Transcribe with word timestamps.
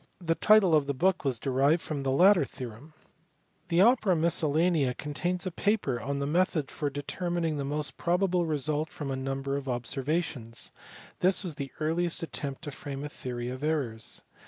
The 0.19 0.33
title 0.33 0.73
of 0.73 0.87
the 0.87 0.95
book 0.95 1.23
was 1.23 1.37
derived 1.37 1.83
from 1.83 2.01
the 2.01 2.09
latter 2.09 2.43
theorem. 2.43 2.95
The 3.67 3.81
Opera 3.81 4.15
MisCGllcMMd 4.15 4.97
contains 4.97 5.45
a 5.45 5.51
paper 5.51 5.99
on 6.01 6.17
the 6.17 6.25
method 6.25 6.71
for 6.71 6.89
determining 6.89 7.57
the 7.57 7.65
most 7.65 7.97
probable 7.97 8.47
result 8.47 8.89
from 8.91 9.11
a 9.11 9.15
number 9.15 9.57
of 9.57 9.69
observations: 9.69 10.71
this 11.19 11.43
was 11.43 11.53
the 11.53 11.71
earliest 11.79 12.23
attempt 12.23 12.63
to 12.63 12.71
frame 12.71 13.03
a 13.03 13.09
theory 13.09 13.49
of 13.49 13.63
errors. 13.63 14.23